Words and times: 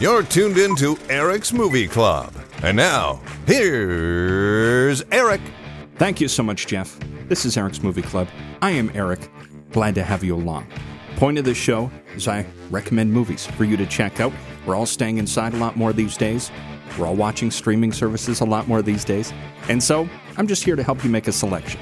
You're 0.00 0.24
tuned 0.24 0.58
in 0.58 0.74
to 0.76 0.96
Eryk's 0.96 1.52
Movie 1.52 1.86
Club. 1.86 2.34
And 2.64 2.76
now, 2.76 3.20
here's 3.46 5.02
Eryk. 5.04 5.40
Thank 5.98 6.20
you 6.20 6.26
so 6.26 6.42
much, 6.42 6.66
Jeff. 6.66 6.98
This 7.28 7.44
is 7.44 7.56
Eryk's 7.56 7.80
Movie 7.80 8.02
Club. 8.02 8.26
I 8.60 8.72
am 8.72 8.88
Eryk. 8.90 9.28
Glad 9.70 9.94
to 9.94 10.02
have 10.02 10.24
you 10.24 10.34
along. 10.34 10.66
Point 11.14 11.38
of 11.38 11.44
the 11.44 11.54
show 11.54 11.92
is 12.16 12.26
I 12.26 12.44
recommend 12.72 13.12
movies 13.12 13.46
for 13.46 13.62
you 13.62 13.76
to 13.76 13.86
check 13.86 14.18
out. 14.18 14.32
We're 14.66 14.74
all 14.74 14.84
staying 14.84 15.18
inside 15.18 15.54
a 15.54 15.58
lot 15.58 15.76
more 15.76 15.92
these 15.92 16.16
days. 16.16 16.50
We're 16.98 17.06
all 17.06 17.14
watching 17.14 17.52
streaming 17.52 17.92
services 17.92 18.40
a 18.40 18.44
lot 18.44 18.66
more 18.66 18.82
these 18.82 19.04
days. 19.04 19.32
And 19.68 19.80
so 19.80 20.08
I'm 20.36 20.48
just 20.48 20.64
here 20.64 20.74
to 20.74 20.82
help 20.82 21.04
you 21.04 21.10
make 21.10 21.28
a 21.28 21.32
selection. 21.32 21.80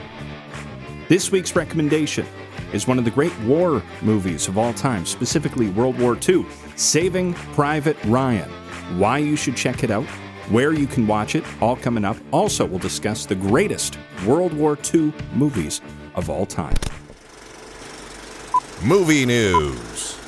This 1.09 1.33
week's 1.33 1.57
recommendation 1.57 2.27
is 2.73 2.87
one 2.87 2.99
of 2.99 3.05
the 3.05 3.11
great 3.11 3.37
war 3.41 3.83
movies 4.01 4.49
of 4.49 4.59
all 4.59 4.73
time, 4.73 5.07
specifically 5.07 5.69
World 5.71 5.99
War 5.99 6.19
II, 6.29 6.47
Saving 6.77 7.35
Private 7.55 7.97
Ryan. 8.05 8.51
Why 8.99 9.19
you 9.19 9.37
should 9.37 9.57
check 9.57 9.85
it 9.85 9.91
out, 9.91 10.07
where 10.51 10.73
you 10.73 10.87
can 10.87 11.07
watch 11.07 11.35
it, 11.35 11.45
all 11.61 11.77
coming 11.77 12.05
up. 12.05 12.17
Also, 12.33 12.65
we'll 12.65 12.79
discuss 12.79 13.27
the 13.27 13.35
greatest 13.35 13.99
World 14.27 14.53
War 14.53 14.79
II 14.93 15.13
movies 15.35 15.81
of 16.15 16.29
all 16.29 16.47
time. 16.47 16.77
Movie 18.85 19.27
news. 19.27 20.19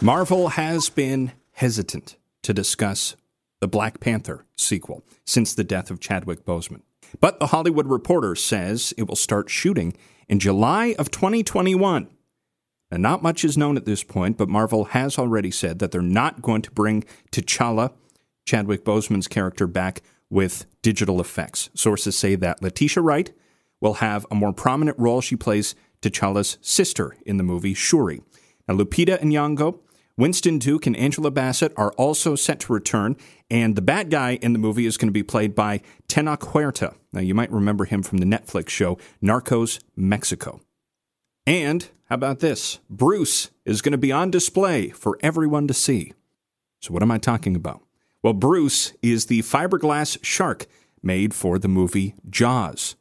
Marvel 0.00 0.48
has 0.48 0.88
been 0.88 1.32
hesitant 1.52 2.16
to 2.42 2.54
discuss 2.54 3.16
the 3.60 3.66
Black 3.66 3.98
Panther 3.98 4.44
sequel 4.54 5.02
since 5.24 5.54
the 5.54 5.64
death 5.64 5.90
of 5.90 5.98
Chadwick 5.98 6.44
Boseman. 6.44 6.82
But 7.20 7.38
The 7.38 7.48
Hollywood 7.48 7.86
Reporter 7.88 8.34
says 8.34 8.94
it 8.96 9.08
will 9.08 9.16
start 9.16 9.50
shooting 9.50 9.96
in 10.28 10.38
July 10.38 10.94
of 10.98 11.10
2021. 11.10 12.08
Now, 12.90 12.96
not 12.98 13.22
much 13.22 13.44
is 13.44 13.58
known 13.58 13.76
at 13.76 13.84
this 13.84 14.04
point, 14.04 14.36
but 14.36 14.48
Marvel 14.48 14.86
has 14.86 15.18
already 15.18 15.50
said 15.50 15.78
that 15.78 15.90
they're 15.90 16.02
not 16.02 16.42
going 16.42 16.62
to 16.62 16.70
bring 16.70 17.04
T'Challa, 17.32 17.92
Chadwick 18.44 18.84
Boseman's 18.84 19.26
character, 19.26 19.66
back 19.66 20.02
with 20.30 20.66
digital 20.82 21.20
effects. 21.20 21.68
Sources 21.74 22.16
say 22.16 22.36
that 22.36 22.62
Letitia 22.62 23.02
Wright 23.02 23.32
will 23.80 23.94
have 23.94 24.24
a 24.30 24.34
more 24.34 24.52
prominent 24.52 24.98
role. 24.98 25.20
She 25.20 25.36
plays 25.36 25.74
T'Challa's 26.00 26.58
sister 26.60 27.16
in 27.26 27.36
the 27.36 27.42
movie, 27.42 27.74
Shuri. 27.74 28.22
Now, 28.68 28.76
Lupita 28.76 29.20
Nyong'o, 29.20 29.80
Winston 30.18 30.58
Duke, 30.58 30.86
and 30.86 30.96
Angela 30.96 31.30
Bassett 31.30 31.74
are 31.76 31.92
also 31.92 32.36
set 32.36 32.60
to 32.60 32.72
return, 32.72 33.16
and 33.50 33.76
the 33.76 33.82
bad 33.82 34.10
guy 34.10 34.38
in 34.40 34.54
the 34.54 34.58
movie 34.58 34.86
is 34.86 34.96
going 34.96 35.08
to 35.08 35.12
be 35.12 35.22
played 35.22 35.54
by 35.54 35.82
Tenoch 36.08 36.52
Huerta. 36.52 36.94
Now, 37.12 37.20
you 37.20 37.34
might 37.34 37.52
remember 37.52 37.84
him 37.84 38.02
from 38.02 38.18
the 38.18 38.24
Netflix 38.24 38.70
show 38.70 38.96
Narcos 39.22 39.80
Mexico. 39.94 40.60
And 41.46 41.88
how 42.08 42.14
about 42.14 42.40
this? 42.40 42.78
Bruce 42.88 43.50
is 43.66 43.82
going 43.82 43.92
to 43.92 43.98
be 43.98 44.10
on 44.10 44.30
display 44.30 44.88
for 44.88 45.18
everyone 45.20 45.68
to 45.68 45.74
see. 45.74 46.14
So, 46.80 46.94
what 46.94 47.02
am 47.02 47.10
I 47.10 47.18
talking 47.18 47.54
about? 47.54 47.82
Well, 48.22 48.32
Bruce 48.32 48.94
is 49.02 49.26
the 49.26 49.42
fiberglass 49.42 50.18
shark 50.24 50.66
made 51.02 51.34
for 51.34 51.58
the 51.58 51.68
movie 51.68 52.14
Jaws. 52.28 52.96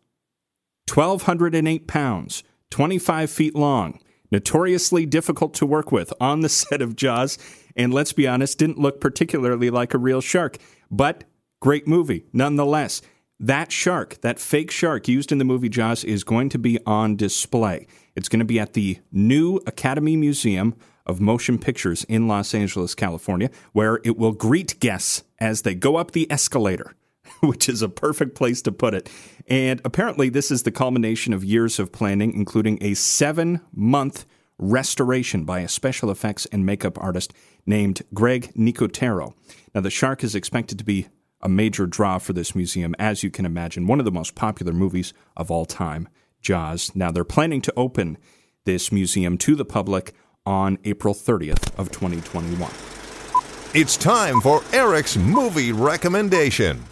1,208 0.94 1.88
pounds, 1.88 2.44
25 2.72 3.30
feet 3.30 3.56
long, 3.56 4.00
notoriously 4.32 5.06
difficult 5.06 5.54
to 5.56 5.66
work 5.66 5.92
with 5.92 6.14
on 6.20 6.42
the 6.42 6.50
set 6.64 6.82
of 6.82 6.96
Jaws, 6.96 7.38
and 7.76 7.94
let's 7.94 8.14
be 8.14 8.28
honest, 8.28 8.58
didn't 8.58 8.80
look 8.80 9.00
particularly 9.00 9.70
like 9.70 9.94
a 9.94 10.00
real 10.00 10.22
shark, 10.22 10.58
but 10.90 11.24
great 11.60 11.88
movie 11.88 12.26
nonetheless. 12.34 13.02
That 13.40 13.72
shark, 13.72 14.22
that 14.22 14.40
fake 14.40 14.72
shark 14.72 15.10
used 15.10 15.32
in 15.32 15.40
the 15.40 15.46
movie 15.46 15.68
Jaws, 15.68 16.06
is 16.06 16.24
going 16.24 16.48
to 16.50 16.58
be 16.58 16.80
on 16.86 17.18
display. 17.18 17.86
It's 18.16 18.30
going 18.30 18.40
to 18.40 18.46
be 18.46 18.60
at 18.62 18.74
the 18.74 19.00
new 19.12 19.58
Academy 19.68 20.16
Museum 20.16 20.74
of 21.06 21.20
Motion 21.20 21.60
Pictures 21.60 22.06
in 22.06 22.28
Los 22.28 22.54
Angeles, 22.56 22.96
California, 22.96 23.50
where 23.74 24.00
it 24.04 24.18
will 24.18 24.32
greet 24.32 24.80
guests 24.80 25.24
as 25.40 25.62
they 25.62 25.76
go 25.76 25.98
up 25.98 26.12
the 26.12 26.32
escalator, 26.32 26.96
which 27.50 27.70
is 27.70 27.82
a 27.82 27.90
perfect 27.90 28.36
place 28.36 28.62
to 28.64 28.72
put 28.72 28.94
it. 28.94 29.10
And 29.48 29.82
apparently, 29.86 30.30
this 30.30 30.52
is 30.52 30.64
the 30.64 30.72
culmination 30.72 31.34
of 31.34 31.44
years 31.44 31.80
of 31.80 31.92
planning, 31.92 32.34
including 32.34 32.78
a 32.82 32.94
seven 32.96 33.62
month 33.74 34.26
restoration 34.58 35.44
by 35.44 35.60
a 35.60 35.68
special 35.68 36.10
effects 36.10 36.46
and 36.48 36.66
makeup 36.66 36.98
artist 37.02 37.34
named 37.66 38.02
Greg 38.14 38.54
Nicotero. 38.56 39.34
Now, 39.74 39.82
the 39.82 39.90
shark 39.90 40.24
is 40.24 40.36
expected 40.36 40.80
to 40.80 40.86
be 40.86 41.08
a 41.42 41.50
major 41.50 41.86
draw 41.86 42.18
for 42.18 42.34
this 42.34 42.56
museum, 42.56 42.96
as 42.98 43.22
you 43.22 43.30
can 43.30 43.46
imagine, 43.46 43.86
one 43.86 44.00
of 44.00 44.06
the 44.06 44.12
most 44.12 44.34
popular 44.34 44.74
movies 44.74 45.14
of 45.36 45.52
all 45.52 45.66
time, 45.66 46.08
Jaws. 46.42 46.92
Now, 46.96 47.12
they're 47.12 47.24
planning 47.24 47.62
to 47.62 47.74
open 47.76 48.18
this 48.64 48.92
museum 48.92 49.38
to 49.40 49.56
the 49.56 49.66
public 49.66 50.16
on 50.46 50.80
April 50.86 51.14
30th 51.14 51.78
of 51.78 51.92
2021. 51.92 52.72
It's 53.74 53.98
time 53.98 54.40
for 54.42 54.62
Eryk's 54.72 55.18
movie 55.18 55.74
recommendation. 55.74 56.84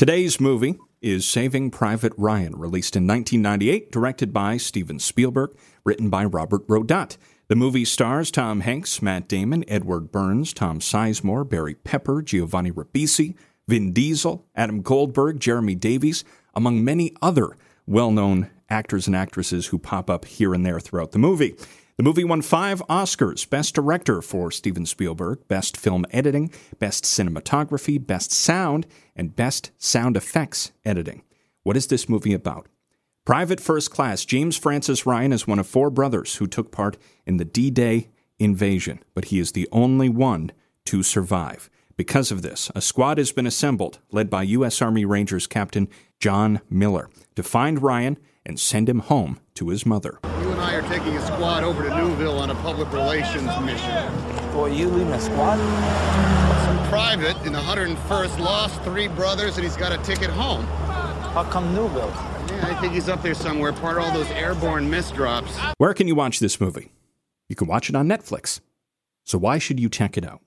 Today's 0.00 0.40
movie 0.40 0.78
is 1.02 1.28
Saving 1.28 1.70
Private 1.70 2.14
Ryan, 2.16 2.56
released 2.56 2.96
in 2.96 3.06
1998, 3.06 3.92
directed 3.92 4.32
by 4.32 4.56
Steven 4.56 4.98
Spielberg, 4.98 5.54
written 5.84 6.08
by 6.08 6.24
Robert 6.24 6.66
Rodat. 6.68 7.18
The 7.48 7.54
movie 7.54 7.84
stars 7.84 8.30
Tom 8.30 8.60
Hanks, 8.60 9.02
Matt 9.02 9.28
Damon, 9.28 9.62
Edward 9.68 10.10
Burns, 10.10 10.54
Tom 10.54 10.78
Sizemore, 10.78 11.46
Barry 11.46 11.74
Pepper, 11.74 12.22
Giovanni 12.22 12.72
Ribisi, 12.72 13.34
Vin 13.68 13.92
Diesel, 13.92 14.46
Adam 14.56 14.80
Goldberg, 14.80 15.38
Jeremy 15.38 15.74
Davies, 15.74 16.24
among 16.54 16.82
many 16.82 17.14
other 17.20 17.50
well 17.86 18.10
known 18.10 18.48
actors 18.70 19.06
and 19.06 19.14
actresses 19.14 19.66
who 19.66 19.78
pop 19.78 20.08
up 20.08 20.24
here 20.24 20.54
and 20.54 20.64
there 20.64 20.80
throughout 20.80 21.12
the 21.12 21.18
movie. 21.18 21.54
The 21.96 22.02
movie 22.02 22.24
won 22.24 22.40
five 22.42 22.80
Oscars 22.88 23.48
Best 23.48 23.74
Director 23.74 24.22
for 24.22 24.50
Steven 24.50 24.86
Spielberg, 24.86 25.46
Best 25.48 25.76
Film 25.76 26.06
Editing, 26.10 26.50
Best 26.78 27.04
Cinematography, 27.04 28.04
Best 28.04 28.32
Sound, 28.32 28.86
and 29.14 29.36
Best 29.36 29.70
Sound 29.76 30.16
Effects 30.16 30.72
Editing. 30.84 31.22
What 31.62 31.76
is 31.76 31.88
this 31.88 32.08
movie 32.08 32.32
about? 32.32 32.68
Private 33.26 33.60
First 33.60 33.90
Class 33.90 34.24
James 34.24 34.56
Francis 34.56 35.04
Ryan 35.04 35.32
is 35.32 35.46
one 35.46 35.58
of 35.58 35.66
four 35.66 35.90
brothers 35.90 36.36
who 36.36 36.46
took 36.46 36.72
part 36.72 36.96
in 37.26 37.36
the 37.36 37.44
D 37.44 37.70
Day 37.70 38.08
invasion, 38.38 39.02
but 39.14 39.26
he 39.26 39.38
is 39.38 39.52
the 39.52 39.68
only 39.70 40.08
one 40.08 40.52
to 40.86 41.02
survive. 41.02 41.68
Because 41.96 42.32
of 42.32 42.40
this, 42.40 42.70
a 42.74 42.80
squad 42.80 43.18
has 43.18 43.30
been 43.30 43.46
assembled, 43.46 43.98
led 44.10 44.30
by 44.30 44.42
U.S. 44.44 44.80
Army 44.80 45.04
Rangers 45.04 45.46
Captain 45.46 45.86
John 46.18 46.62
Miller, 46.70 47.10
to 47.36 47.42
find 47.42 47.82
Ryan 47.82 48.16
and 48.46 48.58
send 48.58 48.88
him 48.88 49.00
home 49.00 49.38
to 49.54 49.68
his 49.68 49.84
mother. 49.84 50.18
You 50.60 50.66
and 50.66 50.74
I 50.74 50.78
are 50.78 50.88
taking 50.94 51.16
a 51.16 51.26
squad 51.26 51.64
over 51.64 51.82
to 51.82 51.88
Neuville 51.88 52.38
on 52.38 52.50
a 52.50 52.54
public 52.56 52.92
relations 52.92 53.48
mission. 53.62 54.12
Boy, 54.52 54.66
you 54.66 54.90
leading 54.90 55.10
a 55.10 55.18
squad? 55.18 55.56
Some 56.66 56.88
private 56.90 57.34
in 57.46 57.54
the 57.54 57.60
101st 57.60 58.38
lost 58.38 58.78
three 58.82 59.08
brothers 59.08 59.56
and 59.56 59.64
he's 59.64 59.78
got 59.78 59.90
a 59.90 59.96
ticket 60.04 60.28
home. 60.28 60.66
How 61.32 61.44
come 61.44 61.74
Neuville? 61.74 62.10
Yeah, 62.10 62.66
I 62.68 62.78
think 62.78 62.92
he's 62.92 63.08
up 63.08 63.22
there 63.22 63.32
somewhere, 63.32 63.72
part 63.72 63.96
of 63.96 64.04
all 64.04 64.12
those 64.12 64.30
airborne 64.32 64.90
misdrops. 64.90 65.72
Where 65.78 65.94
can 65.94 66.06
you 66.06 66.14
watch 66.14 66.40
this 66.40 66.60
movie? 66.60 66.92
You 67.48 67.56
can 67.56 67.66
watch 67.66 67.88
it 67.88 67.96
on 67.96 68.06
Netflix. 68.06 68.60
So 69.24 69.38
why 69.38 69.56
should 69.56 69.80
you 69.80 69.88
check 69.88 70.18
it 70.18 70.26
out? 70.26 70.42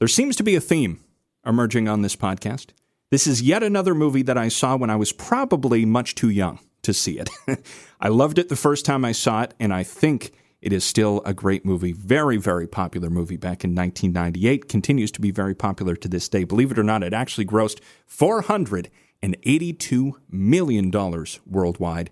There 0.00 0.08
seems 0.08 0.36
to 0.36 0.42
be 0.42 0.54
a 0.54 0.60
theme 0.60 1.02
emerging 1.46 1.88
on 1.88 2.02
this 2.02 2.14
podcast. 2.14 2.72
This 3.10 3.26
is 3.26 3.40
yet 3.40 3.62
another 3.62 3.94
movie 3.94 4.22
that 4.22 4.36
I 4.36 4.48
saw 4.48 4.76
when 4.76 4.90
I 4.90 4.96
was 4.96 5.12
probably 5.12 5.86
much 5.86 6.14
too 6.14 6.28
young 6.28 6.58
to 6.86 6.94
see 6.94 7.18
it. 7.18 7.28
I 8.00 8.08
loved 8.08 8.38
it 8.38 8.48
the 8.48 8.56
first 8.56 8.84
time 8.84 9.04
I 9.04 9.12
saw 9.12 9.42
it, 9.42 9.54
and 9.60 9.72
I 9.72 9.82
think 9.82 10.32
it 10.60 10.72
is 10.72 10.84
still 10.84 11.22
a 11.24 11.34
great 11.34 11.64
movie. 11.64 11.92
Very, 11.92 12.38
very 12.38 12.66
popular 12.66 13.10
movie 13.10 13.36
back 13.36 13.62
in 13.62 13.74
1998. 13.74 14.68
Continues 14.68 15.12
to 15.12 15.20
be 15.20 15.30
very 15.30 15.54
popular 15.54 15.94
to 15.96 16.08
this 16.08 16.28
day. 16.28 16.44
Believe 16.44 16.72
it 16.72 16.78
or 16.78 16.82
not, 16.82 17.02
it 17.02 17.12
actually 17.12 17.44
grossed 17.44 17.80
$482 18.10 20.12
million 20.30 21.26
worldwide 21.46 22.10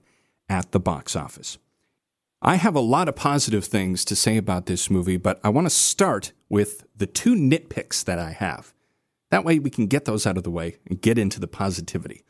at 0.48 0.72
the 0.72 0.80
box 0.80 1.16
office. 1.16 1.58
I 2.42 2.56
have 2.56 2.74
a 2.74 2.80
lot 2.80 3.08
of 3.08 3.16
positive 3.16 3.64
things 3.64 4.04
to 4.04 4.14
say 4.14 4.36
about 4.36 4.66
this 4.66 4.90
movie, 4.90 5.16
but 5.16 5.40
I 5.42 5.48
want 5.48 5.66
to 5.66 5.70
start 5.70 6.32
with 6.50 6.84
the 6.94 7.06
two 7.06 7.34
nitpicks 7.34 8.04
that 8.04 8.18
I 8.18 8.32
have. 8.32 8.74
That 9.30 9.44
way 9.44 9.58
we 9.58 9.70
can 9.70 9.86
get 9.86 10.04
those 10.04 10.26
out 10.26 10.36
of 10.36 10.44
the 10.44 10.50
way 10.50 10.76
and 10.86 11.00
get 11.00 11.16
into 11.16 11.40
the 11.40 11.48
positivity. 11.48 12.22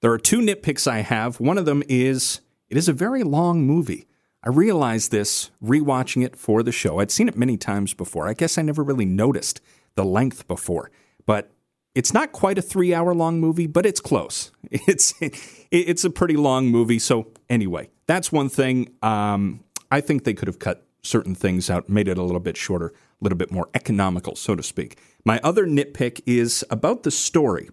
There 0.00 0.12
are 0.12 0.18
two 0.18 0.40
nitpicks 0.40 0.86
I 0.86 1.00
have. 1.00 1.40
One 1.40 1.58
of 1.58 1.64
them 1.64 1.82
is 1.88 2.40
it 2.68 2.76
is 2.76 2.88
a 2.88 2.92
very 2.92 3.22
long 3.22 3.66
movie. 3.66 4.06
I 4.44 4.50
realized 4.50 5.10
this 5.10 5.50
rewatching 5.62 6.24
it 6.24 6.36
for 6.36 6.62
the 6.62 6.72
show. 6.72 7.00
I'd 7.00 7.10
seen 7.10 7.28
it 7.28 7.36
many 7.36 7.56
times 7.56 7.94
before. 7.94 8.28
I 8.28 8.34
guess 8.34 8.56
I 8.56 8.62
never 8.62 8.84
really 8.84 9.04
noticed 9.04 9.60
the 9.96 10.04
length 10.04 10.46
before. 10.46 10.90
But 11.26 11.50
it's 11.94 12.14
not 12.14 12.30
quite 12.30 12.58
a 12.58 12.62
three 12.62 12.94
hour 12.94 13.12
long 13.14 13.40
movie, 13.40 13.66
but 13.66 13.84
it's 13.84 14.00
close. 14.00 14.52
It's 14.70 15.14
it's 15.70 16.04
a 16.04 16.10
pretty 16.10 16.36
long 16.36 16.68
movie. 16.68 16.98
So 16.98 17.32
anyway, 17.48 17.90
that's 18.06 18.30
one 18.30 18.48
thing. 18.48 18.94
Um, 19.02 19.64
I 19.90 20.00
think 20.00 20.24
they 20.24 20.34
could 20.34 20.46
have 20.46 20.58
cut 20.58 20.86
certain 21.02 21.34
things 21.34 21.70
out, 21.70 21.88
made 21.88 22.06
it 22.06 22.18
a 22.18 22.22
little 22.22 22.40
bit 22.40 22.56
shorter, 22.56 22.88
a 22.88 22.92
little 23.24 23.38
bit 23.38 23.50
more 23.50 23.68
economical, 23.74 24.36
so 24.36 24.54
to 24.54 24.62
speak. 24.62 24.98
My 25.24 25.40
other 25.42 25.66
nitpick 25.66 26.20
is 26.26 26.64
about 26.70 27.02
the 27.02 27.10
story. 27.10 27.68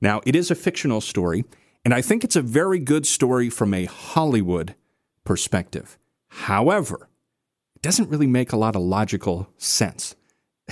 Now, 0.00 0.20
it 0.24 0.34
is 0.34 0.50
a 0.50 0.54
fictional 0.54 1.00
story, 1.00 1.44
and 1.84 1.92
I 1.92 2.02
think 2.02 2.24
it's 2.24 2.36
a 2.36 2.42
very 2.42 2.78
good 2.78 3.06
story 3.06 3.50
from 3.50 3.74
a 3.74 3.84
Hollywood 3.84 4.74
perspective. 5.24 5.98
However, 6.28 7.08
it 7.76 7.82
doesn't 7.82 8.08
really 8.08 8.26
make 8.26 8.52
a 8.52 8.56
lot 8.56 8.76
of 8.76 8.82
logical 8.82 9.48
sense. 9.56 10.14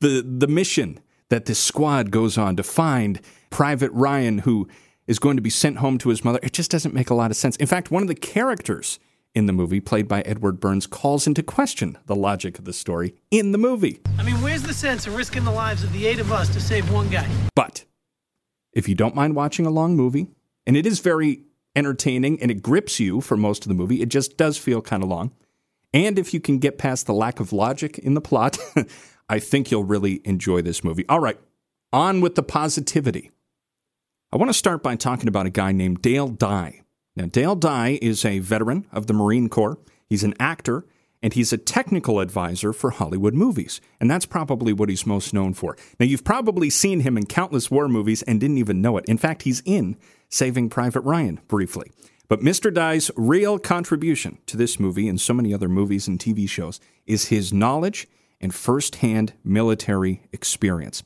the 0.00 0.24
the 0.26 0.46
mission 0.46 1.00
that 1.28 1.44
this 1.44 1.58
squad 1.58 2.10
goes 2.10 2.38
on 2.38 2.56
to 2.56 2.62
find 2.62 3.20
Private 3.50 3.90
Ryan, 3.92 4.38
who 4.38 4.68
is 5.06 5.18
going 5.18 5.36
to 5.36 5.42
be 5.42 5.50
sent 5.50 5.78
home 5.78 5.98
to 5.98 6.08
his 6.08 6.24
mother, 6.24 6.38
it 6.42 6.52
just 6.52 6.70
doesn't 6.70 6.94
make 6.94 7.10
a 7.10 7.14
lot 7.14 7.30
of 7.30 7.36
sense. 7.36 7.56
In 7.56 7.66
fact, 7.66 7.90
one 7.90 8.02
of 8.02 8.08
the 8.08 8.14
characters 8.14 8.98
in 9.34 9.46
the 9.46 9.52
movie, 9.52 9.80
played 9.80 10.08
by 10.08 10.22
Edward 10.22 10.60
Burns, 10.60 10.86
calls 10.86 11.26
into 11.26 11.42
question 11.42 11.98
the 12.06 12.16
logic 12.16 12.58
of 12.58 12.64
the 12.64 12.72
story 12.72 13.14
in 13.30 13.52
the 13.52 13.58
movie. 13.58 14.00
I 14.18 14.24
mean, 14.24 14.36
where's 14.36 14.62
the 14.62 14.74
sense 14.74 15.06
of 15.06 15.14
risking 15.14 15.44
the 15.44 15.52
lives 15.52 15.84
of 15.84 15.92
the 15.92 16.06
eight 16.06 16.18
of 16.18 16.32
us 16.32 16.48
to 16.50 16.60
save 16.60 16.90
one 16.92 17.08
guy? 17.08 17.28
But 17.54 17.84
if 18.72 18.88
you 18.88 18.94
don't 18.94 19.14
mind 19.14 19.34
watching 19.34 19.66
a 19.66 19.70
long 19.70 19.96
movie, 19.96 20.28
and 20.66 20.76
it 20.76 20.86
is 20.86 21.00
very 21.00 21.42
entertaining 21.74 22.40
and 22.40 22.50
it 22.50 22.62
grips 22.62 23.00
you 23.00 23.20
for 23.20 23.36
most 23.36 23.64
of 23.64 23.68
the 23.68 23.74
movie, 23.74 24.02
it 24.02 24.08
just 24.08 24.36
does 24.36 24.58
feel 24.58 24.82
kind 24.82 25.02
of 25.02 25.08
long. 25.08 25.32
And 25.92 26.18
if 26.18 26.32
you 26.32 26.40
can 26.40 26.58
get 26.58 26.78
past 26.78 27.06
the 27.06 27.14
lack 27.14 27.40
of 27.40 27.52
logic 27.52 27.98
in 27.98 28.14
the 28.14 28.20
plot, 28.20 28.58
I 29.28 29.38
think 29.38 29.70
you'll 29.70 29.84
really 29.84 30.20
enjoy 30.24 30.62
this 30.62 30.84
movie. 30.84 31.04
All 31.08 31.20
right, 31.20 31.38
on 31.92 32.20
with 32.20 32.34
the 32.34 32.42
positivity. 32.42 33.30
I 34.32 34.36
want 34.36 34.48
to 34.48 34.54
start 34.54 34.82
by 34.82 34.94
talking 34.94 35.28
about 35.28 35.46
a 35.46 35.50
guy 35.50 35.72
named 35.72 36.02
Dale 36.02 36.28
Dye. 36.28 36.82
Now, 37.16 37.26
Dale 37.26 37.56
Dye 37.56 37.98
is 38.00 38.24
a 38.24 38.38
veteran 38.38 38.86
of 38.92 39.08
the 39.08 39.12
Marine 39.12 39.48
Corps. 39.48 39.78
He's 40.08 40.22
an 40.22 40.34
actor 40.38 40.86
and 41.22 41.34
he's 41.34 41.52
a 41.52 41.58
technical 41.58 42.20
advisor 42.20 42.72
for 42.72 42.90
Hollywood 42.90 43.34
movies. 43.34 43.80
And 44.00 44.10
that's 44.10 44.26
probably 44.26 44.72
what 44.72 44.88
he's 44.88 45.06
most 45.06 45.34
known 45.34 45.54
for. 45.54 45.76
Now, 45.98 46.06
you've 46.06 46.24
probably 46.24 46.70
seen 46.70 47.00
him 47.00 47.16
in 47.16 47.26
countless 47.26 47.70
war 47.70 47.88
movies 47.88 48.22
and 48.22 48.40
didn't 48.40 48.58
even 48.58 48.80
know 48.80 48.96
it. 48.96 49.04
In 49.06 49.18
fact, 49.18 49.42
he's 49.42 49.62
in 49.64 49.96
Saving 50.28 50.70
Private 50.70 51.02
Ryan 51.02 51.40
briefly. 51.48 51.90
But 52.28 52.40
Mr. 52.40 52.72
Dye's 52.72 53.10
real 53.16 53.58
contribution 53.58 54.38
to 54.46 54.56
this 54.56 54.78
movie 54.78 55.08
and 55.08 55.20
so 55.20 55.34
many 55.34 55.52
other 55.52 55.68
movies 55.68 56.06
and 56.06 56.18
TV 56.18 56.48
shows 56.48 56.78
is 57.06 57.26
his 57.26 57.52
knowledge 57.52 58.06
and 58.40 58.54
firsthand 58.54 59.32
military 59.44 60.22
experience. 60.32 61.02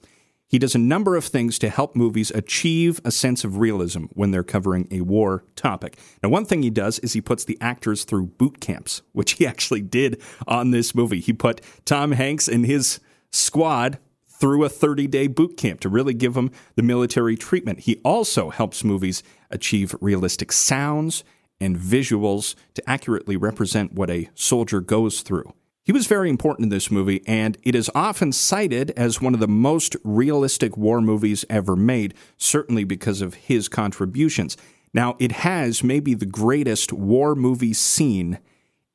He 0.54 0.60
does 0.60 0.76
a 0.76 0.78
number 0.78 1.16
of 1.16 1.24
things 1.24 1.58
to 1.58 1.68
help 1.68 1.96
movies 1.96 2.30
achieve 2.30 3.00
a 3.04 3.10
sense 3.10 3.42
of 3.42 3.58
realism 3.58 4.04
when 4.12 4.30
they're 4.30 4.44
covering 4.44 4.86
a 4.88 5.00
war 5.00 5.42
topic. 5.56 5.98
Now, 6.22 6.28
one 6.28 6.44
thing 6.44 6.62
he 6.62 6.70
does 6.70 7.00
is 7.00 7.12
he 7.12 7.20
puts 7.20 7.44
the 7.44 7.58
actors 7.60 8.04
through 8.04 8.26
boot 8.26 8.60
camps, 8.60 9.02
which 9.10 9.32
he 9.32 9.46
actually 9.48 9.80
did 9.80 10.22
on 10.46 10.70
this 10.70 10.94
movie. 10.94 11.18
He 11.18 11.32
put 11.32 11.60
Tom 11.84 12.12
Hanks 12.12 12.46
and 12.46 12.64
his 12.64 13.00
squad 13.32 13.98
through 14.28 14.62
a 14.62 14.68
30 14.68 15.08
day 15.08 15.26
boot 15.26 15.56
camp 15.56 15.80
to 15.80 15.88
really 15.88 16.14
give 16.14 16.34
them 16.34 16.52
the 16.76 16.84
military 16.84 17.36
treatment. 17.36 17.80
He 17.80 18.00
also 18.04 18.50
helps 18.50 18.84
movies 18.84 19.24
achieve 19.50 19.96
realistic 20.00 20.52
sounds 20.52 21.24
and 21.60 21.76
visuals 21.76 22.54
to 22.74 22.88
accurately 22.88 23.36
represent 23.36 23.94
what 23.94 24.08
a 24.08 24.30
soldier 24.36 24.80
goes 24.80 25.22
through. 25.22 25.52
He 25.84 25.92
was 25.92 26.06
very 26.06 26.30
important 26.30 26.64
in 26.64 26.70
this 26.70 26.90
movie, 26.90 27.22
and 27.26 27.58
it 27.62 27.74
is 27.74 27.90
often 27.94 28.32
cited 28.32 28.90
as 28.92 29.20
one 29.20 29.34
of 29.34 29.40
the 29.40 29.46
most 29.46 29.96
realistic 30.02 30.78
war 30.78 31.02
movies 31.02 31.44
ever 31.50 31.76
made, 31.76 32.14
certainly 32.38 32.84
because 32.84 33.20
of 33.20 33.34
his 33.34 33.68
contributions. 33.68 34.56
Now, 34.94 35.14
it 35.18 35.32
has 35.32 35.84
maybe 35.84 36.14
the 36.14 36.24
greatest 36.24 36.90
war 36.90 37.34
movie 37.34 37.74
scene 37.74 38.38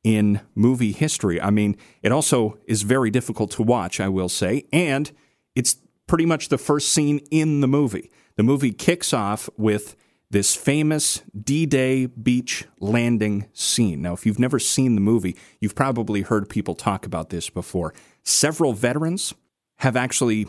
in 0.03 0.41
movie 0.55 0.91
history. 0.91 1.39
I 1.39 1.51
mean, 1.51 1.77
it 2.01 2.11
also 2.11 2.57
is 2.65 2.81
very 2.81 3.11
difficult 3.11 3.51
to 3.51 3.61
watch, 3.63 3.99
I 3.99 4.07
will 4.07 4.29
say, 4.29 4.65
and 4.73 5.11
it's 5.55 5.77
pretty 6.07 6.25
much 6.25 6.49
the 6.49 6.57
first 6.57 6.91
scene 6.91 7.19
in 7.29 7.61
the 7.61 7.67
movie. 7.67 8.09
The 8.35 8.43
movie 8.43 8.71
kicks 8.71 9.13
off 9.13 9.47
with 9.57 9.95
this 10.31 10.55
famous 10.55 11.23
D 11.39 11.65
Day 11.65 12.05
beach 12.05 12.65
landing 12.79 13.47
scene. 13.53 14.01
Now, 14.01 14.13
if 14.13 14.25
you've 14.25 14.39
never 14.39 14.59
seen 14.59 14.95
the 14.95 15.01
movie, 15.01 15.35
you've 15.59 15.75
probably 15.75 16.21
heard 16.21 16.49
people 16.49 16.75
talk 16.75 17.05
about 17.05 17.29
this 17.29 17.49
before. 17.49 17.93
Several 18.23 18.73
veterans 18.73 19.33
have 19.77 19.95
actually 19.95 20.47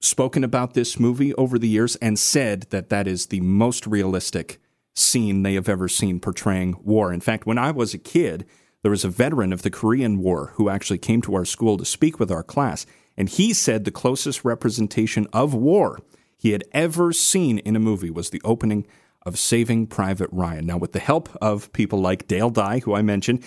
spoken 0.00 0.44
about 0.44 0.74
this 0.74 0.98
movie 0.98 1.32
over 1.34 1.58
the 1.58 1.68
years 1.68 1.96
and 1.96 2.18
said 2.18 2.62
that 2.70 2.90
that 2.90 3.06
is 3.06 3.26
the 3.26 3.40
most 3.40 3.86
realistic 3.86 4.60
scene 4.94 5.42
they 5.42 5.54
have 5.54 5.68
ever 5.68 5.88
seen 5.88 6.20
portraying 6.20 6.76
war. 6.82 7.12
In 7.12 7.20
fact, 7.20 7.46
when 7.46 7.56
I 7.56 7.70
was 7.70 7.94
a 7.94 7.98
kid, 7.98 8.44
there 8.82 8.90
was 8.90 9.04
a 9.04 9.08
veteran 9.08 9.52
of 9.52 9.62
the 9.62 9.70
Korean 9.70 10.18
War 10.18 10.52
who 10.56 10.68
actually 10.68 10.98
came 10.98 11.22
to 11.22 11.34
our 11.34 11.44
school 11.44 11.78
to 11.78 11.84
speak 11.84 12.18
with 12.18 12.30
our 12.30 12.42
class, 12.42 12.84
and 13.16 13.28
he 13.28 13.54
said 13.54 13.84
the 13.84 13.90
closest 13.90 14.44
representation 14.44 15.26
of 15.32 15.54
war 15.54 16.00
he 16.36 16.50
had 16.50 16.64
ever 16.72 17.12
seen 17.12 17.58
in 17.58 17.76
a 17.76 17.80
movie 17.80 18.10
was 18.10 18.30
the 18.30 18.42
opening 18.44 18.84
of 19.24 19.38
Saving 19.38 19.86
Private 19.86 20.30
Ryan. 20.32 20.66
Now, 20.66 20.78
with 20.78 20.92
the 20.92 20.98
help 20.98 21.28
of 21.40 21.72
people 21.72 22.00
like 22.00 22.28
Dale 22.28 22.50
Dye, 22.50 22.80
who 22.80 22.94
I 22.94 23.02
mentioned, 23.02 23.44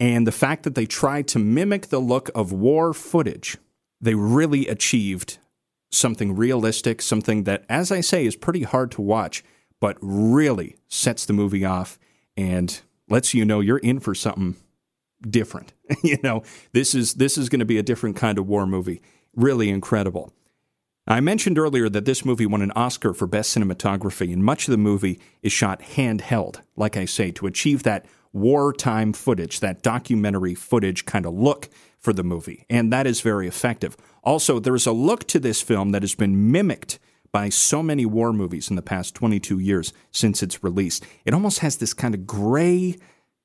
and 0.00 0.26
the 0.26 0.32
fact 0.32 0.62
that 0.62 0.74
they 0.74 0.86
tried 0.86 1.28
to 1.28 1.38
mimic 1.38 1.88
the 1.88 1.98
look 1.98 2.30
of 2.34 2.52
war 2.52 2.92
footage, 2.92 3.56
they 4.00 4.14
really 4.14 4.68
achieved 4.68 5.38
something 5.90 6.36
realistic, 6.36 7.02
something 7.02 7.44
that, 7.44 7.64
as 7.68 7.90
I 7.90 8.00
say, 8.00 8.26
is 8.26 8.36
pretty 8.36 8.62
hard 8.62 8.90
to 8.92 9.02
watch, 9.02 9.42
but 9.80 9.96
really 10.00 10.76
sets 10.88 11.26
the 11.26 11.32
movie 11.32 11.64
off 11.64 11.98
and 12.36 12.80
lets 13.08 13.34
you 13.34 13.44
know 13.44 13.60
you're 13.60 13.78
in 13.78 14.00
for 14.00 14.14
something 14.14 14.56
different. 15.22 15.72
you 16.02 16.18
know, 16.22 16.42
this 16.72 16.94
is 16.94 17.14
this 17.14 17.38
is 17.38 17.48
going 17.48 17.60
to 17.60 17.66
be 17.66 17.78
a 17.78 17.82
different 17.82 18.16
kind 18.16 18.38
of 18.38 18.46
war 18.46 18.66
movie. 18.66 19.02
Really 19.34 19.68
incredible. 19.68 20.32
I 21.10 21.20
mentioned 21.20 21.58
earlier 21.58 21.88
that 21.88 22.04
this 22.04 22.22
movie 22.22 22.44
won 22.44 22.60
an 22.60 22.70
Oscar 22.72 23.14
for 23.14 23.26
Best 23.26 23.56
Cinematography, 23.56 24.30
and 24.30 24.44
much 24.44 24.68
of 24.68 24.72
the 24.72 24.76
movie 24.76 25.18
is 25.40 25.54
shot 25.54 25.80
handheld, 25.80 26.60
like 26.76 26.98
I 26.98 27.06
say, 27.06 27.30
to 27.30 27.46
achieve 27.46 27.82
that 27.84 28.04
wartime 28.34 29.14
footage, 29.14 29.60
that 29.60 29.82
documentary 29.82 30.54
footage 30.54 31.06
kind 31.06 31.24
of 31.24 31.32
look 31.32 31.70
for 31.98 32.12
the 32.12 32.22
movie. 32.22 32.66
And 32.68 32.92
that 32.92 33.06
is 33.06 33.22
very 33.22 33.48
effective. 33.48 33.96
Also, 34.22 34.58
there 34.58 34.74
is 34.74 34.84
a 34.84 34.92
look 34.92 35.26
to 35.28 35.40
this 35.40 35.62
film 35.62 35.92
that 35.92 36.02
has 36.02 36.14
been 36.14 36.52
mimicked 36.52 36.98
by 37.32 37.48
so 37.48 37.82
many 37.82 38.04
war 38.04 38.34
movies 38.34 38.68
in 38.68 38.76
the 38.76 38.82
past 38.82 39.14
22 39.14 39.58
years 39.58 39.94
since 40.10 40.42
its 40.42 40.62
release. 40.62 41.00
It 41.24 41.32
almost 41.32 41.60
has 41.60 41.78
this 41.78 41.94
kind 41.94 42.14
of 42.14 42.26
gray, 42.26 42.96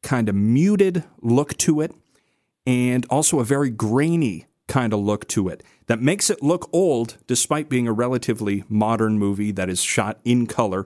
kind 0.01 0.27
of 0.27 0.35
muted 0.35 1.05
look 1.21 1.55
to 1.59 1.79
it, 1.79 1.95
and 2.67 3.05
also 3.09 3.39
a 3.39 3.45
very 3.45 3.69
grainy 3.69 4.47
kind 4.67 4.93
of 4.93 4.99
look 4.99 5.27
to 5.27 5.49
it 5.49 5.63
that 5.87 6.01
makes 6.01 6.29
it 6.29 6.41
look 6.41 6.69
old 6.71 7.17
despite 7.27 7.69
being 7.69 7.87
a 7.87 7.93
relatively 7.93 8.63
modern 8.69 9.19
movie 9.19 9.51
that 9.51 9.69
is 9.69 9.81
shot 9.81 10.19
in 10.23 10.47
color. 10.47 10.85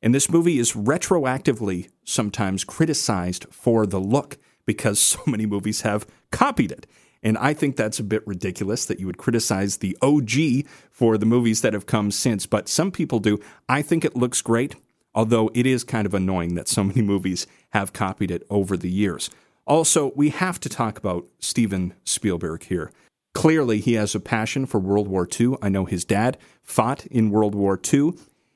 And 0.00 0.14
this 0.14 0.30
movie 0.30 0.58
is 0.58 0.72
retroactively 0.72 1.88
sometimes 2.04 2.64
criticized 2.64 3.46
for 3.50 3.86
the 3.86 3.98
look 3.98 4.38
because 4.64 5.00
so 5.00 5.20
many 5.26 5.46
movies 5.46 5.80
have 5.80 6.06
copied 6.30 6.72
it. 6.72 6.86
And 7.22 7.36
I 7.38 7.52
think 7.52 7.76
that's 7.76 7.98
a 7.98 8.04
bit 8.04 8.24
ridiculous 8.26 8.86
that 8.86 9.00
you 9.00 9.06
would 9.06 9.18
criticize 9.18 9.78
the 9.78 9.98
OG 10.02 10.68
for 10.90 11.18
the 11.18 11.26
movies 11.26 11.62
that 11.62 11.72
have 11.72 11.86
come 11.86 12.12
since, 12.12 12.46
but 12.46 12.68
some 12.68 12.92
people 12.92 13.18
do. 13.18 13.40
I 13.68 13.82
think 13.82 14.04
it 14.04 14.14
looks 14.14 14.40
great, 14.40 14.76
although 15.14 15.50
it 15.52 15.66
is 15.66 15.82
kind 15.82 16.06
of 16.06 16.14
annoying 16.14 16.54
that 16.54 16.68
so 16.68 16.84
many 16.84 17.02
movies 17.02 17.48
have 17.70 17.92
copied 17.92 18.30
it 18.30 18.46
over 18.50 18.76
the 18.76 18.90
years. 18.90 19.30
Also, 19.66 20.12
we 20.14 20.30
have 20.30 20.60
to 20.60 20.68
talk 20.68 20.96
about 20.96 21.26
Steven 21.40 21.92
Spielberg 22.04 22.62
here. 22.64 22.92
Clearly, 23.38 23.78
he 23.78 23.92
has 23.92 24.16
a 24.16 24.20
passion 24.20 24.66
for 24.66 24.80
World 24.80 25.06
War 25.06 25.24
II. 25.40 25.54
I 25.62 25.68
know 25.68 25.84
his 25.84 26.04
dad 26.04 26.36
fought 26.64 27.06
in 27.06 27.30
World 27.30 27.54
War 27.54 27.80
II, 27.80 28.14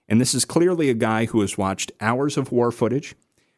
and 0.08 0.20
this 0.20 0.34
is 0.34 0.44
clearly 0.44 0.90
a 0.90 0.94
guy 0.94 1.26
who 1.26 1.40
has 1.40 1.56
watched 1.56 1.92
hours 2.00 2.36
of 2.36 2.50
war 2.50 2.72
footage, 2.72 3.14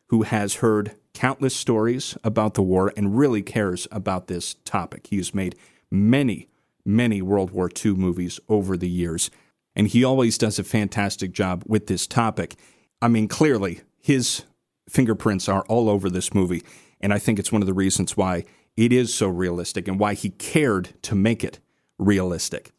who 0.08 0.24
has 0.24 0.56
heard 0.56 0.96
countless 1.14 1.56
stories 1.56 2.18
about 2.22 2.52
the 2.52 2.62
war, 2.62 2.92
and 2.94 3.16
really 3.16 3.40
cares 3.40 3.88
about 3.90 4.26
this 4.26 4.56
topic. 4.66 5.06
He 5.06 5.16
has 5.16 5.32
made 5.32 5.56
many, 5.90 6.50
many 6.84 7.22
World 7.22 7.52
War 7.52 7.70
II 7.74 7.94
movies 7.94 8.38
over 8.46 8.76
the 8.76 8.90
years, 8.90 9.30
and 9.74 9.88
he 9.88 10.04
always 10.04 10.36
does 10.36 10.58
a 10.58 10.62
fantastic 10.62 11.32
job 11.32 11.64
with 11.66 11.86
this 11.86 12.06
topic. 12.06 12.54
I 13.00 13.08
mean, 13.08 13.28
clearly, 13.28 13.80
his 13.98 14.42
fingerprints 14.90 15.48
are 15.48 15.64
all 15.68 15.88
over 15.88 16.10
this 16.10 16.34
movie, 16.34 16.62
and 17.00 17.14
I 17.14 17.18
think 17.18 17.38
it's 17.38 17.50
one 17.50 17.62
of 17.62 17.66
the 17.66 17.72
reasons 17.72 18.14
why 18.14 18.44
it 18.76 18.92
is 18.92 19.14
so 19.14 19.28
realistic 19.28 19.88
and 19.88 19.98
why 19.98 20.14
he 20.14 20.30
cared 20.30 20.94
to 21.02 21.14
make 21.14 21.44
it 21.44 21.60
realistic. 21.98 22.72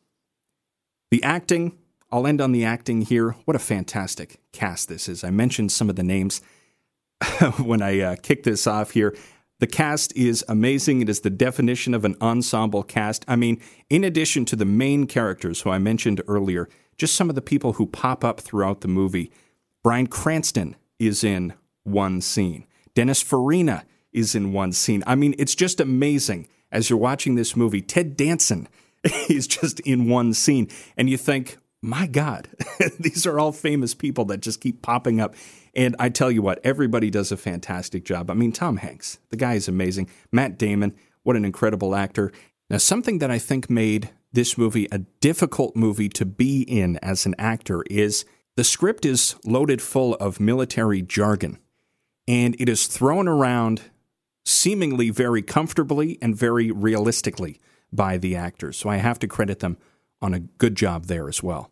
The 1.12 1.24
acting, 1.24 1.78
I'll 2.12 2.28
end 2.28 2.42
on 2.42 2.52
the 2.52 2.66
acting 2.66 3.02
here. 3.02 3.32
What 3.46 3.56
a 3.56 3.60
fantastic 3.60 4.40
cast 4.52 4.90
this 4.90 5.08
is. 5.08 5.24
I 5.24 5.30
mentioned 5.30 5.72
some 5.72 5.90
of 5.90 5.96
the 5.96 6.04
names 6.04 6.42
when 7.64 7.82
I 7.82 8.00
uh, 8.00 8.16
kicked 8.22 8.44
this 8.44 8.68
off 8.68 8.92
here. 8.92 9.16
The 9.60 9.68
cast 9.68 10.16
is 10.18 10.44
amazing. 10.50 11.02
It 11.02 11.08
is 11.08 11.22
the 11.22 11.30
definition 11.30 11.94
of 11.94 12.04
an 12.04 12.18
ensemble 12.22 12.84
cast. 12.84 13.24
I 13.28 13.38
mean, 13.38 13.62
in 13.90 14.04
addition 14.04 14.44
to 14.46 14.56
the 14.58 14.66
main 14.66 15.08
characters 15.08 15.62
who 15.62 15.70
I 15.70 15.78
mentioned 15.78 16.22
earlier, 16.28 16.68
just 16.98 17.16
some 17.16 17.30
of 17.30 17.36
the 17.36 17.42
people 17.42 17.74
who 17.74 17.88
pop 17.88 18.24
up 18.24 18.42
throughout 18.42 18.82
the 18.82 18.88
movie. 18.90 19.32
Bryan 19.84 20.08
Cranston 20.08 20.76
is 21.00 21.24
in 21.24 21.54
one 21.84 22.20
scene. 22.20 22.66
Dennis 22.96 23.22
Farina 23.22 23.86
is 24.16 24.34
in 24.34 24.54
one 24.54 24.72
scene. 24.72 25.04
I 25.06 25.16
mean, 25.16 25.36
it's 25.38 25.56
just 25.56 25.80
amazing 25.80 26.48
as 26.72 26.90
you're 26.90 26.98
watching 26.98 27.36
this 27.36 27.56
movie. 27.56 27.82
Ted 27.82 28.18
Danson 28.18 28.68
is 29.30 29.46
just 29.46 29.80
in 29.82 30.10
one 30.10 30.34
scene, 30.34 30.70
and 30.98 31.10
you 31.10 31.18
think, 31.18 31.58
my 31.82 32.08
God, 32.08 32.48
these 33.00 33.28
are 33.28 33.40
all 33.40 33.52
famous 33.52 33.94
people 33.94 34.26
that 34.26 34.40
just 34.40 34.62
keep 34.62 34.82
popping 34.82 35.20
up. 35.20 35.36
And 35.76 35.96
I 36.00 36.10
tell 36.10 36.32
you 36.32 36.42
what, 36.42 36.60
everybody 36.64 37.12
does 37.12 37.32
a 37.32 37.38
fantastic 37.38 38.06
job. 38.06 38.32
I 38.32 38.34
mean, 38.34 38.52
Tom 38.52 38.78
Hanks, 38.78 39.20
the 39.30 39.38
guy 39.38 39.54
is 39.54 39.68
amazing. 39.68 40.10
Matt 40.32 40.58
Damon, 40.58 40.96
what 41.24 41.36
an 41.36 41.46
incredible 41.46 41.96
actor. 41.96 42.32
Now, 42.70 42.78
something 42.78 43.20
that 43.20 43.30
I 43.30 43.38
think 43.38 43.70
made 43.70 44.10
this 44.32 44.58
movie 44.58 44.88
a 44.92 45.00
difficult 45.20 45.76
movie 45.76 46.10
to 46.10 46.26
be 46.26 46.62
in 46.62 46.98
as 46.98 47.26
an 47.26 47.36
actor 47.38 47.84
is 47.90 48.26
the 48.56 48.64
script 48.64 49.06
is 49.06 49.36
loaded 49.46 49.82
full 49.82 50.16
of 50.16 50.40
military 50.40 51.02
jargon 51.02 51.60
and 52.28 52.56
it 52.60 52.70
is 52.70 52.88
thrown 52.88 53.28
around 53.28 53.84
seemingly 54.56 55.10
very 55.10 55.42
comfortably 55.42 56.18
and 56.22 56.36
very 56.36 56.72
realistically 56.72 57.60
by 57.92 58.18
the 58.18 58.36
actors. 58.36 58.78
So 58.78 58.90
I 58.90 58.98
have 58.98 59.20
to 59.20 59.28
credit 59.28 59.60
them 59.60 59.78
on 60.22 60.34
a 60.34 60.40
good 60.40 60.76
job 60.76 61.06
there 61.06 61.28
as 61.28 61.44
well. 61.44 61.72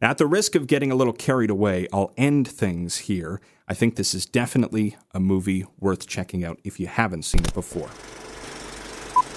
Now, 0.00 0.10
at 0.10 0.18
the 0.18 0.26
risk 0.26 0.54
of 0.54 0.66
getting 0.66 0.90
a 0.90 0.94
little 0.94 1.12
carried 1.12 1.50
away, 1.50 1.86
I'll 1.92 2.12
end 2.16 2.48
things 2.48 2.98
here. 2.98 3.40
I 3.68 3.74
think 3.74 3.96
this 3.96 4.12
is 4.12 4.26
definitely 4.26 4.96
a 5.12 5.20
movie 5.20 5.64
worth 5.78 6.06
checking 6.06 6.44
out 6.44 6.60
if 6.64 6.78
you 6.78 6.86
haven't 6.88 7.22
seen 7.22 7.44
it 7.44 7.54
before. 7.54 7.88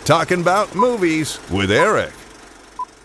Talking 0.04 0.42
about 0.42 0.76
movies 0.76 1.40
with 1.52 1.70
Eryk. 1.70 2.14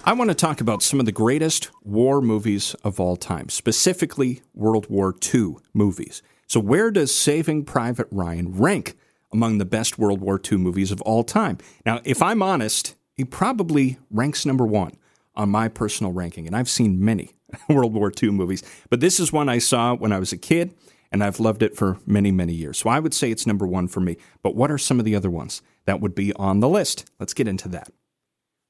I 0.05 0.15
want 0.15 0.31
to 0.31 0.35
talk 0.35 0.61
about 0.61 0.83
some 0.83 0.99
of 0.99 1.07
the 1.07 1.13
greatest 1.13 1.71
war 1.85 2.21
movies 2.21 2.75
of 2.83 2.99
all 2.99 3.17
time, 3.17 3.49
specifically 3.49 4.43
World 4.55 4.91
War 4.91 5.15
II 5.33 5.57
movies. 5.73 6.23
So, 6.49 6.59
where 6.59 6.91
does 6.91 7.15
Saving 7.15 7.65
Private 7.65 8.09
Ryan 8.11 8.59
rank 8.59 8.97
among 9.33 9.59
the 9.59 9.65
best 9.65 9.99
World 9.99 10.21
War 10.21 10.41
II 10.51 10.59
movies 10.59 10.91
of 10.91 11.01
all 11.03 11.25
time? 11.25 11.59
Now, 11.85 12.01
if 12.05 12.23
I'm 12.23 12.43
honest, 12.43 12.95
he 13.15 13.25
probably 13.25 13.99
ranks 14.11 14.47
number 14.47 14.67
one 14.67 14.93
on 15.35 15.49
my 15.49 15.69
personal 15.69 16.13
ranking, 16.13 16.47
and 16.47 16.57
I've 16.57 16.69
seen 16.69 17.05
many 17.05 17.35
World 17.69 17.95
War 17.95 18.13
II 18.23 18.31
movies, 18.31 18.63
but 18.91 19.01
this 19.01 19.21
is 19.21 19.33
one 19.33 19.49
I 19.49 19.59
saw 19.59 19.95
when 19.95 20.13
I 20.13 20.19
was 20.19 20.33
a 20.33 20.39
kid, 20.39 20.75
and 21.13 21.23
I've 21.23 21.41
loved 21.41 21.63
it 21.63 21.77
for 21.77 21.99
many, 22.07 22.33
many 22.33 22.55
years. 22.55 22.79
So 22.79 22.89
I 22.89 22.99
would 22.99 23.13
say 23.13 23.31
it's 23.31 23.47
number 23.47 23.67
one 23.67 23.87
for 23.87 24.01
me. 24.01 24.17
But 24.43 24.57
what 24.57 24.71
are 24.71 24.79
some 24.79 24.99
of 24.99 25.05
the 25.05 25.15
other 25.15 25.31
ones 25.31 25.61
that 25.85 26.01
would 26.01 26.15
be 26.15 26.33
on 26.35 26.61
the 26.61 26.69
list? 26.69 27.11
Let's 27.21 27.35
get 27.35 27.47
into 27.47 27.69
that. 27.69 27.93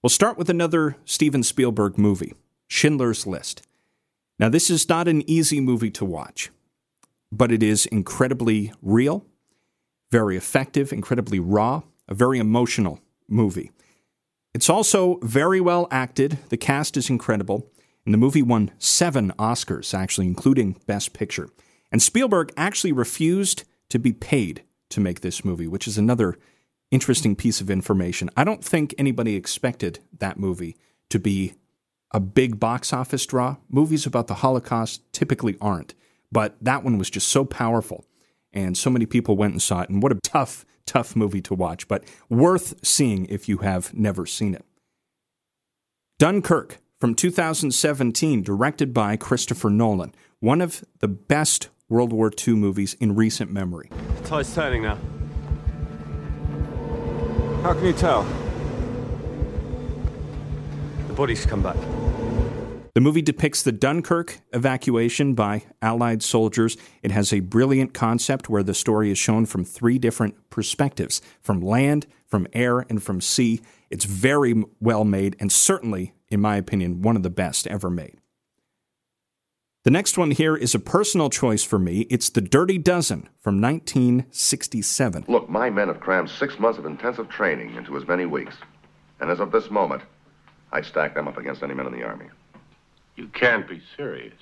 We'll 0.02 0.10
start 0.10 0.36
with 0.36 0.50
another 0.50 0.96
Steven 1.04 1.44
Spielberg 1.44 1.96
movie, 1.96 2.34
Schindler's 2.66 3.26
List. 3.26 3.62
Now, 4.40 4.48
this 4.48 4.68
is 4.68 4.88
not 4.88 5.06
an 5.06 5.28
easy 5.30 5.60
movie 5.60 5.92
to 5.92 6.04
watch, 6.04 6.50
but 7.30 7.52
it 7.52 7.62
is 7.62 7.86
incredibly 7.86 8.72
real, 8.82 9.24
very 10.12 10.36
effective, 10.36 10.92
incredibly 10.92 11.40
raw, 11.40 11.82
a 12.06 12.14
very 12.14 12.38
emotional 12.38 13.00
movie. 13.28 13.72
It's 14.54 14.68
also 14.68 15.18
very 15.22 15.60
well 15.60 15.88
acted. 15.90 16.38
The 16.50 16.58
cast 16.58 16.98
is 16.98 17.08
incredible. 17.08 17.66
And 18.04 18.12
the 18.12 18.18
movie 18.18 18.42
won 18.42 18.72
seven 18.78 19.32
Oscars, 19.38 19.94
actually, 19.94 20.26
including 20.26 20.76
Best 20.86 21.14
Picture. 21.14 21.48
And 21.90 22.02
Spielberg 22.02 22.52
actually 22.56 22.92
refused 22.92 23.64
to 23.88 23.98
be 23.98 24.12
paid 24.12 24.62
to 24.90 25.00
make 25.00 25.20
this 25.20 25.44
movie, 25.44 25.66
which 25.66 25.88
is 25.88 25.96
another 25.96 26.36
interesting 26.90 27.34
piece 27.34 27.62
of 27.62 27.70
information. 27.70 28.28
I 28.36 28.44
don't 28.44 28.62
think 28.62 28.94
anybody 28.98 29.34
expected 29.34 30.00
that 30.18 30.38
movie 30.38 30.76
to 31.08 31.18
be 31.18 31.54
a 32.10 32.20
big 32.20 32.60
box 32.60 32.92
office 32.92 33.24
draw. 33.24 33.56
Movies 33.70 34.04
about 34.04 34.26
the 34.26 34.34
Holocaust 34.34 35.10
typically 35.12 35.56
aren't, 35.60 35.94
but 36.30 36.56
that 36.60 36.84
one 36.84 36.98
was 36.98 37.08
just 37.08 37.28
so 37.28 37.46
powerful. 37.46 38.04
And 38.52 38.76
so 38.76 38.90
many 38.90 39.06
people 39.06 39.36
went 39.36 39.52
and 39.52 39.62
saw 39.62 39.82
it. 39.82 39.88
And 39.88 40.02
what 40.02 40.12
a 40.12 40.20
tough, 40.22 40.64
tough 40.86 41.16
movie 41.16 41.40
to 41.42 41.54
watch, 41.54 41.88
but 41.88 42.04
worth 42.28 42.74
seeing 42.84 43.26
if 43.26 43.48
you 43.48 43.58
have 43.58 43.94
never 43.94 44.26
seen 44.26 44.54
it. 44.54 44.64
Dunkirk 46.18 46.78
from 47.00 47.14
2017, 47.14 48.42
directed 48.42 48.94
by 48.94 49.16
Christopher 49.16 49.70
Nolan, 49.70 50.14
one 50.40 50.60
of 50.60 50.84
the 51.00 51.08
best 51.08 51.68
World 51.88 52.12
War 52.12 52.30
II 52.46 52.54
movies 52.54 52.94
in 52.94 53.14
recent 53.14 53.50
memory. 53.50 53.90
The 54.22 54.28
tide's 54.28 54.54
turning 54.54 54.82
now. 54.82 54.98
How 57.62 57.74
can 57.74 57.86
you 57.86 57.92
tell? 57.92 58.22
The 61.08 61.12
bodies 61.12 61.44
come 61.44 61.62
back. 61.62 61.76
The 62.94 63.00
movie 63.00 63.22
depicts 63.22 63.62
the 63.62 63.72
Dunkirk 63.72 64.40
evacuation 64.52 65.32
by 65.32 65.62
Allied 65.80 66.22
soldiers. 66.22 66.76
It 67.02 67.10
has 67.10 67.32
a 67.32 67.40
brilliant 67.40 67.94
concept 67.94 68.50
where 68.50 68.62
the 68.62 68.74
story 68.74 69.10
is 69.10 69.16
shown 69.16 69.46
from 69.46 69.64
three 69.64 69.98
different 69.98 70.50
perspectives 70.50 71.22
from 71.40 71.62
land, 71.62 72.06
from 72.26 72.46
air, 72.52 72.80
and 72.80 73.02
from 73.02 73.22
sea. 73.22 73.62
It's 73.88 74.04
very 74.04 74.62
well 74.78 75.04
made 75.04 75.36
and 75.40 75.50
certainly, 75.50 76.12
in 76.28 76.42
my 76.42 76.56
opinion, 76.56 77.00
one 77.00 77.16
of 77.16 77.22
the 77.22 77.30
best 77.30 77.66
ever 77.66 77.88
made. 77.88 78.18
The 79.84 79.90
next 79.90 80.18
one 80.18 80.30
here 80.30 80.54
is 80.54 80.74
a 80.74 80.78
personal 80.78 81.30
choice 81.30 81.64
for 81.64 81.78
me. 81.78 82.02
It's 82.10 82.28
The 82.28 82.42
Dirty 82.42 82.76
Dozen 82.76 83.26
from 83.40 83.60
1967. 83.60 85.24
Look, 85.28 85.48
my 85.48 85.70
men 85.70 85.88
have 85.88 85.98
crammed 85.98 86.28
six 86.28 86.58
months 86.58 86.78
of 86.78 86.84
intensive 86.84 87.30
training 87.30 87.74
into 87.74 87.96
as 87.96 88.06
many 88.06 88.26
weeks. 88.26 88.54
And 89.18 89.30
as 89.30 89.40
of 89.40 89.50
this 89.50 89.70
moment, 89.70 90.02
I'd 90.72 90.84
stack 90.84 91.14
them 91.14 91.26
up 91.26 91.38
against 91.38 91.62
any 91.62 91.72
men 91.72 91.86
in 91.86 91.92
the 91.92 92.04
Army. 92.04 92.26
You 93.16 93.28
can't 93.28 93.68
be 93.68 93.82
serious. 93.96 94.34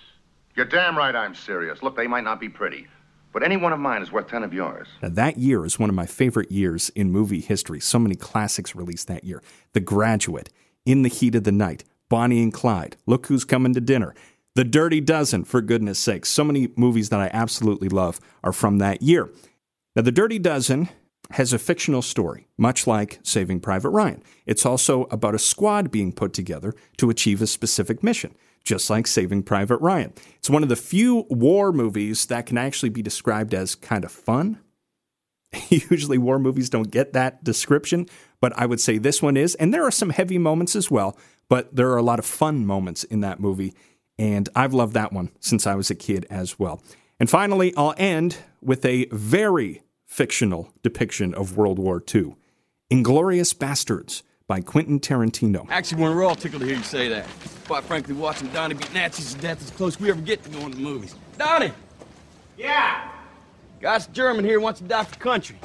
You're 0.57 0.67
damn 0.67 0.97
right 0.97 1.15
I'm 1.15 1.35
serious. 1.35 1.83
Look, 1.83 1.97
they 1.97 2.07
might 2.07 2.25
not 2.25 2.41
be 2.41 2.49
pretty, 2.49 2.87
but 3.33 3.43
any 3.43 3.57
one 3.57 3.73
of 3.73 3.79
mine 3.79 4.03
is 4.03 4.13
worth 4.13 4.29
ten 4.29 4.43
of 4.43 4.53
yours. 4.53 4.89
Now, 5.03 5.09
that 5.11 5.39
year 5.39 5.65
is 5.65 5.79
one 5.79 5.89
of 5.89 5.97
my 5.97 6.07
favorite 6.07 6.51
years 6.51 6.91
in 6.91 7.11
movie 7.11 7.41
history. 7.41 7.81
So 7.81 7.99
many 7.99 8.15
classics 8.15 8.75
released 8.75 9.09
that 9.09 9.25
year 9.25 9.43
The 9.73 9.81
Graduate, 9.81 10.51
In 10.85 11.03
the 11.03 11.09
Heat 11.09 11.35
of 11.35 11.45
the 11.45 11.53
Night, 11.53 11.85
Bonnie 12.09 12.43
and 12.43 12.53
Clyde, 12.53 12.97
Look 13.07 13.27
Who's 13.27 13.45
Coming 13.45 13.75
to 13.75 13.81
Dinner. 13.81 14.15
The 14.57 14.65
Dirty 14.65 15.01
Dozen, 15.01 15.45
for 15.45 15.61
goodness 15.61 15.99
sakes. 15.99 16.29
So 16.29 16.43
many 16.43 16.69
movies 16.77 17.09
that 17.11 17.21
I 17.21 17.31
absolutely 17.33 17.89
love 17.89 18.21
are 18.43 18.53
from 18.53 18.79
that 18.79 19.01
year. 19.01 19.31
Now, 19.95 20.03
The 20.03 20.13
Dirty 20.13 20.41
Dozen 20.41 20.89
has 21.31 21.53
a 21.53 21.59
fictional 21.59 22.03
story, 22.03 22.49
much 22.59 22.87
like 22.87 23.21
Saving 23.23 23.61
Private 23.61 23.91
Ryan. 23.91 24.23
It's 24.47 24.67
also 24.67 25.05
about 25.05 25.37
a 25.37 25.39
squad 25.39 25.93
being 25.93 26.13
put 26.13 26.33
together 26.33 26.75
to 26.97 27.11
achieve 27.11 27.41
a 27.41 27.47
specific 27.47 28.03
mission, 28.03 28.35
just 28.65 28.91
like 28.91 29.07
Saving 29.07 29.43
Private 29.43 29.79
Ryan. 29.79 30.13
It's 30.39 30.51
one 30.51 30.63
of 30.63 30.69
the 30.69 30.77
few 30.77 31.27
war 31.31 31.73
movies 31.73 32.27
that 32.27 32.47
can 32.47 32.59
actually 32.59 32.91
be 32.91 33.03
described 33.03 33.55
as 33.55 33.75
kind 33.75 34.05
of 34.05 34.13
fun. 34.13 34.59
Usually, 35.69 36.19
war 36.19 36.39
movies 36.39 36.71
don't 36.71 36.91
get 36.91 37.13
that 37.13 37.43
description, 37.43 38.07
but 38.41 38.53
I 38.57 38.67
would 38.67 38.81
say 38.81 38.99
this 38.99 39.23
one 39.23 39.37
is. 39.37 39.55
And 39.57 39.75
there 39.75 39.85
are 39.85 39.91
some 39.91 40.11
heavy 40.11 40.39
moments 40.39 40.77
as 40.77 40.91
well, 40.91 41.19
but 41.49 41.75
there 41.75 41.91
are 41.91 41.97
a 41.97 42.03
lot 42.03 42.19
of 42.19 42.25
fun 42.25 42.65
moments 42.67 43.05
in 43.05 43.21
that 43.21 43.41
movie 43.41 43.75
and 44.21 44.51
I've 44.55 44.75
loved 44.75 44.93
that 44.93 45.15
one 45.15 45.31
since 45.41 45.67
I 45.67 45.75
was 45.75 45.91
a 45.91 45.95
kid 45.95 46.27
as 46.29 46.59
well. 46.59 46.83
And 47.19 47.31
finally, 47.31 47.73
I'll 47.75 47.95
end 47.97 48.37
with 48.61 48.85
a 48.85 49.07
very 49.11 49.81
fictional 50.07 50.75
depiction 50.83 51.33
of 51.33 51.57
World 51.57 51.79
War 51.79 52.05
II 52.15 52.37
Inglourious 52.93 53.55
Basterds 53.55 54.23
by 54.51 54.61
Quentin 54.61 54.99
Tarantino. 54.99 55.65
Actually, 55.71 56.03
we're 56.03 56.25
all 56.25 56.35
tickled 56.35 56.63
to 56.63 56.67
hear 56.67 56.77
you 56.77 56.83
say 56.83 57.07
that. 57.07 57.25
Quite 57.69 57.85
frankly, 57.85 58.15
watching 58.15 58.49
Donnie 58.49 58.75
beat 58.75 58.93
Nazis 58.93 59.33
to 59.33 59.41
death 59.41 59.63
is 59.63 59.71
close 59.71 60.01
we 60.01 60.11
ever 60.11 60.21
get 60.21 60.43
to 60.43 60.51
going 60.51 60.73
to 60.73 60.77
the 60.77 60.83
movies. 60.83 61.15
Donnie! 61.39 61.71
Yeah. 62.59 63.13
Guy's 63.81 64.09
German 64.09 64.45
here 64.45 64.59
wants 64.59 64.81
to 64.81 64.89
die 64.89 65.05
for 65.05 65.17
country. 65.21 65.57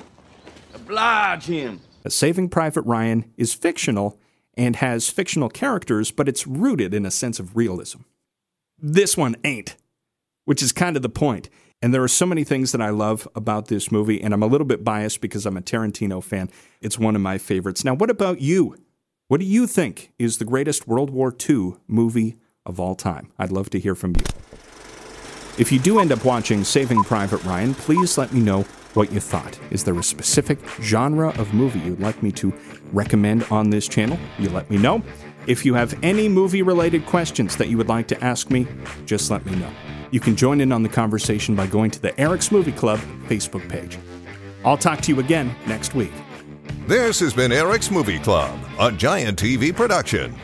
Oblige 0.75 1.45
him. 1.45 1.81
Saving 2.07 2.47
Private 2.47 2.83
Ryan 2.83 3.33
is 3.37 3.55
fictional 3.55 4.19
and 4.53 4.75
has 4.75 5.09
fictional 5.09 5.49
characters, 5.49 6.11
but 6.11 6.29
it's 6.29 6.45
rooted 6.45 6.93
in 6.93 7.07
a 7.07 7.11
sense 7.11 7.39
of 7.39 7.57
realism. 7.57 8.01
This 8.77 9.17
one 9.17 9.35
ain't, 9.43 9.77
which 10.43 10.61
is 10.61 10.71
kind 10.71 10.95
of 10.95 11.01
the 11.01 11.09
point. 11.09 11.49
And 11.85 11.93
there 11.93 12.01
are 12.01 12.07
so 12.07 12.25
many 12.25 12.43
things 12.43 12.71
that 12.71 12.81
I 12.81 12.89
love 12.89 13.27
about 13.35 13.67
this 13.67 13.91
movie, 13.91 14.19
and 14.19 14.33
I'm 14.33 14.41
a 14.41 14.47
little 14.47 14.65
bit 14.65 14.83
biased 14.83 15.21
because 15.21 15.45
I'm 15.45 15.55
a 15.55 15.61
Tarantino 15.61 16.23
fan. 16.23 16.49
It's 16.81 16.97
one 16.97 17.15
of 17.15 17.21
my 17.21 17.37
favorites. 17.37 17.85
Now, 17.85 17.93
what 17.93 18.09
about 18.09 18.41
you? 18.41 18.75
What 19.27 19.39
do 19.39 19.45
you 19.45 19.67
think 19.67 20.11
is 20.17 20.39
the 20.39 20.45
greatest 20.45 20.87
World 20.87 21.11
War 21.11 21.31
II 21.47 21.75
movie 21.87 22.37
of 22.65 22.79
all 22.79 22.95
time? 22.95 23.31
I'd 23.37 23.51
love 23.51 23.69
to 23.69 23.79
hear 23.79 23.93
from 23.93 24.15
you. 24.15 24.25
If 25.59 25.71
you 25.71 25.77
do 25.77 25.99
end 25.99 26.11
up 26.11 26.25
watching 26.25 26.63
Saving 26.63 27.03
Private 27.03 27.43
Ryan, 27.43 27.75
please 27.75 28.17
let 28.17 28.33
me 28.33 28.39
know 28.39 28.63
what 28.95 29.11
you 29.11 29.19
thought. 29.19 29.59
Is 29.69 29.83
there 29.83 29.99
a 29.99 30.01
specific 30.01 30.57
genre 30.81 31.39
of 31.39 31.53
movie 31.53 31.81
you'd 31.81 31.99
like 31.99 32.23
me 32.23 32.31
to 32.31 32.51
recommend 32.93 33.43
on 33.51 33.69
this 33.69 33.87
channel? 33.87 34.17
You 34.39 34.49
let 34.49 34.71
me 34.71 34.79
know. 34.79 35.03
If 35.45 35.63
you 35.63 35.75
have 35.75 36.03
any 36.03 36.29
movie 36.29 36.63
related 36.63 37.05
questions 37.05 37.55
that 37.57 37.67
you 37.67 37.77
would 37.77 37.89
like 37.89 38.07
to 38.07 38.23
ask 38.23 38.49
me, 38.49 38.65
just 39.05 39.29
let 39.29 39.45
me 39.45 39.55
know. 39.55 39.69
You 40.11 40.19
can 40.19 40.35
join 40.35 40.61
in 40.61 40.71
on 40.71 40.83
the 40.83 40.89
conversation 40.89 41.55
by 41.55 41.67
going 41.67 41.91
to 41.91 42.01
the 42.01 42.11
Eryk's 42.11 42.51
Movie 42.51 42.71
Club 42.71 42.99
Facebook 43.27 43.67
page. 43.69 43.97
I'll 44.63 44.77
talk 44.77 45.01
to 45.01 45.13
you 45.13 45.19
again 45.19 45.55
next 45.67 45.93
week. 45.93 46.13
This 46.87 47.19
has 47.19 47.33
been 47.33 47.51
Eryk's 47.51 47.91
Movie 47.91 48.19
Club, 48.19 48.59
a 48.79 48.91
Giant 48.91 49.39
TV 49.39 49.75
production. 49.75 50.35